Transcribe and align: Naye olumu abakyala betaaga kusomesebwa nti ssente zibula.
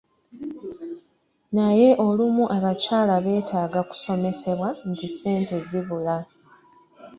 Naye 1.55 1.89
olumu 2.07 2.43
abakyala 2.57 3.15
betaaga 3.25 3.79
kusomesebwa 3.89 4.69
nti 4.89 5.07
ssente 5.11 5.55
zibula. 5.67 6.17